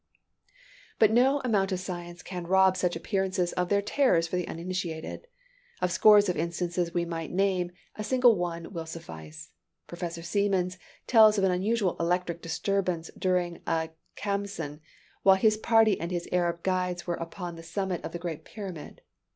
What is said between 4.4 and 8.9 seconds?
uninitiated. Of scores of instances we might name, a single one will